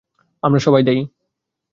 [0.43, 1.01] আমরা সবাই দায়ী।